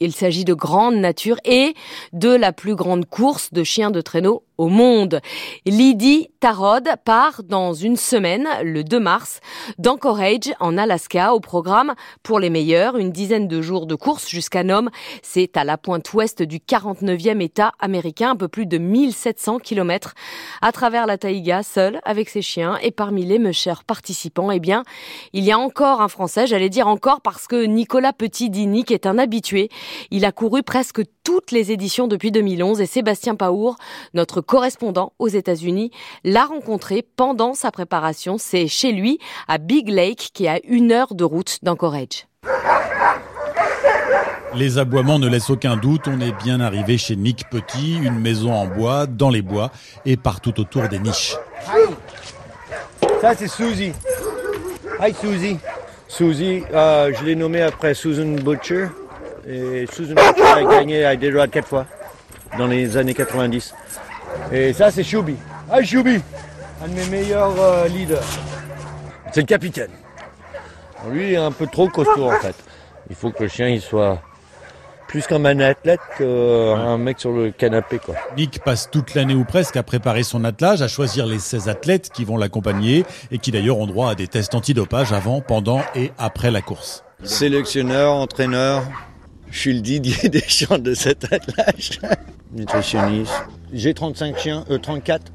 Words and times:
Il 0.00 0.12
s'agit 0.12 0.44
de 0.44 0.54
grande 0.54 0.96
nature 0.96 1.36
et 1.44 1.74
de 2.12 2.28
la 2.28 2.52
plus 2.52 2.74
grande 2.74 3.06
course 3.06 3.52
de 3.52 3.62
chiens 3.62 3.90
de 3.90 4.00
traîneau 4.00 4.42
au 4.58 4.68
monde. 4.68 5.20
Lydie 5.66 6.28
Tarod 6.40 6.88
part 7.04 7.42
dans 7.42 7.72
une 7.72 7.96
semaine, 7.96 8.46
le 8.62 8.84
2 8.84 9.00
mars, 9.00 9.40
d'Anchorage 9.78 10.52
en 10.60 10.76
Alaska 10.78 11.34
au 11.34 11.40
programme 11.40 11.94
pour 12.22 12.38
les 12.38 12.50
meilleurs, 12.50 12.96
une 12.96 13.10
dizaine 13.10 13.48
de 13.48 13.62
jours 13.62 13.86
de 13.86 13.94
course 13.94 14.28
jusqu'à 14.28 14.62
Nome. 14.62 14.90
C'est 15.22 15.56
à 15.56 15.64
la 15.64 15.78
pointe 15.78 16.12
ouest 16.12 16.42
du 16.42 16.58
49e 16.58 17.40
État 17.40 17.72
américain, 17.80 18.30
un 18.30 18.36
peu 18.36 18.48
plus 18.48 18.66
de 18.66 18.78
1700 18.78 19.58
km 19.58 20.14
à 20.62 20.72
travers 20.72 21.06
la 21.06 21.18
taïga, 21.18 21.62
seul 21.62 22.00
avec 22.04 22.28
ses 22.28 22.42
chiens 22.42 22.76
et 22.82 22.90
parmi 22.90 23.24
les 23.24 23.38
meuchers 23.38 23.82
participants, 23.86 24.50
eh 24.50 24.60
bien, 24.60 24.84
il 25.32 25.44
y 25.44 25.52
a 25.52 25.58
encore 25.58 26.00
un 26.00 26.08
Français, 26.08 26.46
j'allais 26.46 26.68
dire 26.68 26.88
encore 26.88 27.20
parce 27.20 27.46
que 27.46 27.64
Nicolas 27.64 28.12
Petit-Dinic 28.12 28.90
est 28.90 29.06
un 29.06 29.18
habitué. 29.18 29.68
Il 30.10 30.24
a 30.24 30.32
couru 30.32 30.62
presque 30.62 31.02
toutes 31.24 31.52
les 31.52 31.72
éditions 31.72 32.06
depuis 32.06 32.30
2011 32.30 32.80
et 32.80 32.86
Sébastien 32.86 33.34
Paour, 33.34 33.76
notre 34.12 34.40
correspondant 34.44 35.12
aux 35.18 35.28
États-Unis, 35.28 35.90
l'a 36.22 36.44
rencontré 36.44 37.04
pendant 37.16 37.54
sa 37.54 37.70
préparation. 37.70 38.38
C'est 38.38 38.68
chez 38.68 38.92
lui, 38.92 39.18
à 39.48 39.58
Big 39.58 39.88
Lake, 39.88 40.30
qui 40.32 40.44
est 40.44 40.48
à 40.48 40.60
une 40.64 40.92
heure 40.92 41.14
de 41.14 41.24
route 41.24 41.58
d'Anchorage. 41.62 42.28
Les 44.54 44.78
aboiements 44.78 45.18
ne 45.18 45.28
laissent 45.28 45.50
aucun 45.50 45.76
doute, 45.76 46.06
on 46.06 46.20
est 46.20 46.30
bien 46.44 46.60
arrivé 46.60 46.96
chez 46.96 47.16
Nick 47.16 47.50
Petit, 47.50 47.96
une 47.96 48.20
maison 48.20 48.52
en 48.52 48.66
bois, 48.66 49.06
dans 49.06 49.30
les 49.30 49.42
bois 49.42 49.72
et 50.06 50.16
partout 50.16 50.60
autour 50.60 50.88
des 50.88 51.00
niches. 51.00 51.36
Ça 53.20 53.34
c'est 53.34 53.48
Suzy. 53.48 53.92
Hi 55.00 55.12
Suzy. 55.12 55.58
Suzy, 56.06 56.62
euh, 56.72 57.12
je 57.18 57.24
l'ai 57.24 57.34
nommée 57.34 57.62
après 57.62 57.94
Susan 57.94 58.36
Butcher. 58.44 58.86
Et 59.48 59.86
Susan 59.92 60.14
Butcher 60.14 60.44
a 60.44 60.62
gagné 60.62 61.04
à 61.04 61.16
Detroit 61.16 61.48
quatre 61.48 61.66
fois 61.66 61.86
dans 62.56 62.68
les 62.68 62.96
années 62.96 63.14
90. 63.14 63.74
Et 64.52 64.72
ça, 64.72 64.90
c'est 64.90 65.04
Choubi. 65.04 65.36
Ah, 65.70 65.82
Choubi 65.82 66.20
Un 66.82 66.88
de 66.88 66.94
mes 66.94 67.06
meilleurs 67.06 67.60
euh, 67.60 67.88
leaders. 67.88 68.22
C'est 69.32 69.40
le 69.40 69.46
capitaine. 69.46 69.90
Lui, 71.10 71.28
il 71.28 71.32
est 71.34 71.36
un 71.36 71.52
peu 71.52 71.66
trop 71.66 71.88
costaud, 71.88 72.30
en 72.30 72.38
fait. 72.40 72.54
Il 73.10 73.16
faut 73.16 73.30
que 73.30 73.42
le 73.42 73.48
chien, 73.48 73.68
il 73.68 73.80
soit 73.80 74.22
plus 75.08 75.26
comme 75.26 75.46
un 75.46 75.60
athlète 75.60 76.00
qu'un 76.18 76.98
mec 76.98 77.20
sur 77.20 77.30
le 77.30 77.50
canapé. 77.50 77.98
Quoi. 77.98 78.16
Nick 78.36 78.60
passe 78.64 78.90
toute 78.90 79.14
l'année 79.14 79.34
ou 79.34 79.44
presque 79.44 79.76
à 79.76 79.82
préparer 79.82 80.22
son 80.22 80.44
attelage, 80.44 80.82
à 80.82 80.88
choisir 80.88 81.26
les 81.26 81.38
16 81.38 81.68
athlètes 81.68 82.10
qui 82.12 82.24
vont 82.24 82.36
l'accompagner 82.36 83.04
et 83.30 83.38
qui 83.38 83.50
d'ailleurs 83.52 83.78
ont 83.78 83.86
droit 83.86 84.10
à 84.10 84.14
des 84.14 84.26
tests 84.26 84.54
antidopage 84.54 85.12
avant, 85.12 85.40
pendant 85.40 85.82
et 85.94 86.10
après 86.18 86.50
la 86.50 86.62
course. 86.62 87.04
Sélectionneur, 87.22 88.12
entraîneur, 88.12 88.82
je 89.50 89.58
suis 89.60 89.74
le 89.74 89.80
Didier 89.80 90.28
Deschamps 90.28 90.78
de 90.78 90.94
cet 90.94 91.32
attelage. 91.32 92.00
Nutritionniste. 92.52 93.32
J'ai 93.74 93.92
35 93.92 94.38
chiens, 94.38 94.64
euh, 94.70 94.78
34. 94.78 95.32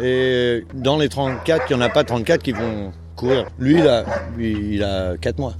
Et 0.00 0.64
dans 0.74 0.98
les 0.98 1.08
34, 1.08 1.66
il 1.70 1.76
n'y 1.76 1.82
en 1.82 1.86
a 1.86 1.88
pas 1.88 2.02
34 2.02 2.42
qui 2.42 2.50
vont 2.50 2.92
courir. 3.14 3.46
Lui, 3.60 3.78
il 3.78 3.86
a, 3.86 4.04
il 4.38 4.82
a 4.82 5.16
4 5.16 5.38
mois. 5.38 5.54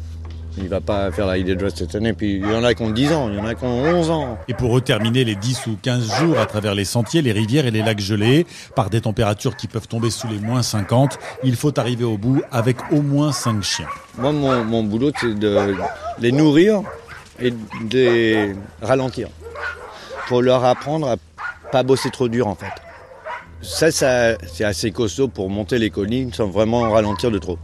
Il 0.58 0.68
va 0.68 0.80
pas 0.80 1.12
faire 1.12 1.26
la 1.26 1.38
ID 1.38 1.56
Dress 1.56 1.74
cette 1.76 1.94
année. 1.94 2.14
Puis 2.14 2.36
il 2.38 2.50
y 2.50 2.54
en 2.54 2.64
a 2.64 2.74
qui 2.74 2.82
ont 2.82 2.90
10 2.90 3.12
ans, 3.12 3.28
il 3.28 3.36
y 3.36 3.38
en 3.38 3.46
a 3.46 3.54
qui 3.54 3.64
ont 3.64 3.80
11 3.80 4.10
ans. 4.10 4.38
Et 4.48 4.54
pour 4.54 4.82
terminer 4.82 5.22
les 5.22 5.36
10 5.36 5.66
ou 5.68 5.78
15 5.80 6.16
jours 6.16 6.38
à 6.38 6.46
travers 6.46 6.74
les 6.74 6.84
sentiers, 6.84 7.22
les 7.22 7.32
rivières 7.32 7.66
et 7.66 7.70
les 7.70 7.82
lacs 7.82 8.00
gelés, 8.00 8.44
par 8.74 8.90
des 8.90 9.02
températures 9.02 9.56
qui 9.56 9.68
peuvent 9.68 9.86
tomber 9.86 10.10
sous 10.10 10.26
les 10.26 10.40
moins 10.40 10.62
50, 10.62 11.18
il 11.44 11.54
faut 11.54 11.78
arriver 11.78 12.04
au 12.04 12.18
bout 12.18 12.42
avec 12.50 12.78
au 12.90 13.02
moins 13.02 13.30
5 13.30 13.62
chiens. 13.62 13.88
Moi, 14.18 14.32
mon, 14.32 14.64
mon 14.64 14.82
boulot, 14.82 15.12
c'est 15.20 15.38
de 15.38 15.76
les 16.18 16.32
nourrir 16.32 16.82
et 17.40 17.52
de 17.84 18.56
ralentir. 18.82 19.28
Pour 20.26 20.42
leur 20.42 20.64
apprendre 20.64 21.08
à 21.08 21.16
pas 21.72 21.82
bosser 21.82 22.10
trop 22.10 22.28
dur 22.28 22.46
en 22.46 22.54
fait. 22.54 22.72
Ça, 23.62 23.90
ça 23.90 24.36
c'est 24.46 24.64
assez 24.64 24.90
costaud 24.90 25.28
pour 25.28 25.50
monter 25.50 25.78
les 25.78 25.90
collines 25.90 26.32
sans 26.32 26.46
vraiment 26.46 26.90
ralentir 26.90 27.30
de 27.30 27.38
trop. 27.38 27.58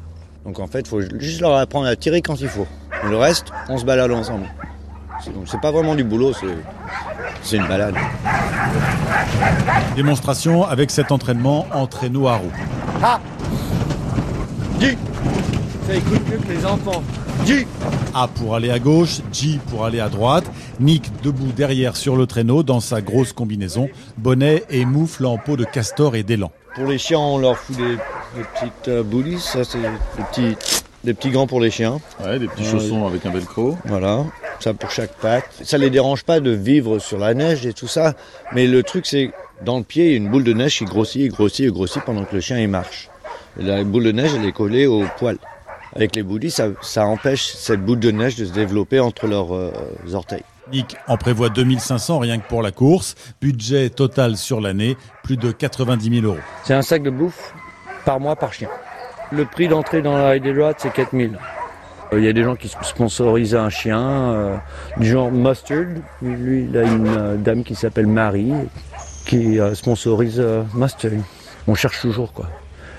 Donc 0.44 0.59
en 0.59 0.66
fait, 0.66 0.81
il 0.81 0.88
faut 0.88 1.00
juste 1.21 1.41
leur 1.41 1.56
apprendre 1.56 1.87
à 1.87 1.94
tirer 1.97 2.22
quand 2.22 2.41
il 2.41 2.49
faut. 2.49 2.66
Et 3.04 3.09
le 3.09 3.16
reste, 3.16 3.47
on 3.69 3.78
se 3.78 3.84
balade 3.84 4.10
ensemble. 4.10 4.47
Donc 5.34 5.44
c'est 5.47 5.60
pas 5.60 5.71
vraiment 5.71 5.94
du 5.94 6.03
boulot, 6.03 6.32
c'est 7.43 7.56
une 7.56 7.69
balade. 7.69 7.94
Démonstration 9.94 10.65
avec 10.65 10.91
cet 10.91 11.12
entraînement 11.12 11.66
en 11.72 11.87
traîneau 11.87 12.26
à 12.26 12.37
roues. 12.37 12.53
Ah 13.03 13.21
Dis 14.78 14.97
Ça 15.87 15.94
écoute 15.94 16.22
mieux 16.28 16.38
que 16.38 16.53
les 16.53 16.66
enfants. 16.66 17.03
G 17.47 17.66
A 18.15 18.28
pour 18.28 18.54
aller 18.54 18.70
à 18.70 18.78
gauche, 18.78 19.20
G 19.32 19.59
pour 19.69 19.84
aller 19.84 19.98
à 20.00 20.09
droite. 20.09 20.44
Nick 20.78 21.10
debout 21.22 21.53
derrière 21.56 21.97
sur 21.97 22.16
le 22.16 22.26
traîneau 22.26 22.62
dans 22.62 22.81
sa 22.81 23.00
grosse 23.00 23.32
combinaison, 23.32 23.88
bonnet 24.16 24.62
et 24.70 24.84
moufle 24.84 25.26
en 25.26 25.38
peau 25.38 25.56
de 25.56 25.65
castor 25.65 26.15
et 26.15 26.22
d'élan. 26.22 26.53
Pour 26.75 26.87
les 26.87 26.98
chiens, 26.98 27.19
on 27.19 27.38
leur 27.38 27.59
fout 27.59 27.76
des, 27.76 27.97
des 28.37 28.44
petites 28.54 28.88
euh, 28.88 29.03
boulies, 29.03 29.41
ça 29.41 29.65
c'est 29.65 29.78
des 29.78 30.25
petits, 30.31 30.56
des 31.04 31.15
petits 31.15 31.31
gants 31.31 31.47
pour 31.47 31.60
les 31.60 31.70
chiens. 31.70 32.00
Ouais, 32.25 32.38
des 32.38 32.48
petits 32.48 32.65
chaussons 32.65 33.06
avec 33.06 33.26
un 33.26 33.31
velcro. 33.31 33.76
Voilà, 33.87 34.25
ça 34.60 34.72
pour 34.72 34.91
chaque 34.91 35.14
patte. 35.14 35.44
Ça 35.62 35.78
les 35.78 35.91
dérange 35.91 36.22
pas 36.22 36.38
de 36.38 36.50
vivre 36.50 36.99
sur 37.00 37.19
la 37.19 37.34
neige 37.34 37.66
et 37.66 37.72
tout 37.72 37.88
ça, 37.88 38.14
mais 38.53 38.66
le 38.66 38.82
truc 38.82 39.04
c'est 39.06 39.32
dans 39.64 39.78
le 39.78 39.84
pied, 39.84 40.06
il 40.06 40.10
y 40.10 40.14
a 40.14 40.16
une 40.16 40.28
boule 40.28 40.44
de 40.44 40.53
neige 40.53 40.78
qui 40.78 40.84
grossit 40.84 41.22
et 41.22 41.28
grossit 41.28 41.66
et 41.66 41.70
grossit 41.70 42.03
pendant 42.04 42.25
que 42.25 42.34
le 42.34 42.41
chien 42.41 42.59
il 42.59 42.69
marche. 42.69 43.10
Et 43.59 43.62
la 43.64 43.82
boule 43.84 44.04
de 44.04 44.12
neige 44.12 44.31
elle 44.34 44.47
est 44.47 44.53
collée 44.53 44.87
au 44.87 45.04
poil. 45.19 45.38
Avec 45.94 46.16
les 46.16 46.22
boulies, 46.22 46.50
ça, 46.50 46.69
ça, 46.80 47.06
empêche 47.06 47.44
cette 47.44 47.84
boule 47.84 48.00
de 48.00 48.10
neige 48.10 48.36
de 48.36 48.44
se 48.44 48.53
développer 48.53 49.00
entre 49.00 49.26
leurs 49.26 49.54
euh, 49.54 49.72
orteils. 50.12 50.44
Nick 50.72 50.97
en 51.08 51.16
prévoit 51.16 51.48
2500 51.48 52.19
rien 52.20 52.38
que 52.38 52.48
pour 52.48 52.62
la 52.62 52.70
course. 52.70 53.14
Budget 53.41 53.91
total 53.91 54.36
sur 54.36 54.60
l'année, 54.60 54.97
plus 55.22 55.36
de 55.36 55.50
90 55.52 56.20
000 56.20 56.26
euros. 56.26 56.41
C'est 56.64 56.75
un 56.75 56.82
sac 56.82 57.02
de 57.02 57.10
bouffe 57.10 57.52
par 58.04 58.20
mois 58.20 58.36
par 58.36 58.52
chien. 58.52 58.69
Le 59.31 59.44
prix 59.44 59.69
d'entrée 59.69 60.02
dans 60.02 60.16
la 60.16 60.38
droites, 60.38 60.76
c'est 60.81 60.92
4000. 60.92 61.38
Il 62.14 62.22
y 62.22 62.28
a 62.28 62.32
des 62.34 62.42
gens 62.42 62.56
qui 62.56 62.69
sponsorisent 62.69 63.54
un 63.54 63.70
chien, 63.70 64.00
euh, 64.00 64.56
du 64.98 65.08
genre 65.08 65.32
Mustard. 65.32 66.02
Lui, 66.20 66.66
il 66.69 66.76
a 66.76 66.82
une 66.82 67.08
euh, 67.08 67.36
dame 67.36 67.64
qui 67.64 67.75
s'appelle 67.75 68.06
Marie, 68.06 68.52
qui 69.25 69.58
euh, 69.58 69.75
sponsorise 69.75 70.38
euh, 70.38 70.62
Mustard. 70.75 71.12
On 71.66 71.75
cherche 71.75 72.02
toujours, 72.02 72.34
quoi. 72.34 72.48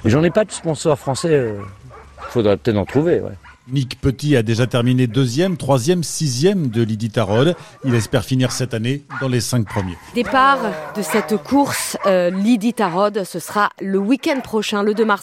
Et 0.04 0.10
j'en 0.10 0.24
ai 0.24 0.32
pas 0.32 0.46
de 0.46 0.52
sponsor 0.52 0.98
français. 0.98 1.54
Faudrait 2.34 2.58
peut-être 2.58 2.78
en 2.78 2.86
trouver, 2.86 3.22
ouais. 3.22 3.34
Nick 3.70 4.02
Petit 4.02 4.36
a 4.36 4.44
déjà 4.44 4.68
terminé 4.68 5.08
deuxième, 5.08 5.56
troisième, 5.56 6.04
sixième 6.04 6.68
de 6.68 6.84
Lydie 6.84 7.10
Tarod. 7.10 7.56
Il 7.86 7.96
espère 7.96 8.26
finir 8.26 8.52
cette 8.52 8.74
année 8.74 9.06
dans 9.22 9.30
les 9.30 9.40
cinq 9.40 9.66
premiers. 9.66 9.96
Départ 10.16 10.60
de 10.98 11.02
cette 11.02 11.38
course, 11.38 11.96
euh, 12.06 12.30
Lydie 12.30 12.74
Tarod, 12.74 13.24
ce 13.24 13.40
sera 13.40 13.70
le 13.80 14.00
week-end 14.00 14.42
prochain, 14.42 14.84
le 14.84 14.94
2 14.94 15.06
mars. 15.06 15.12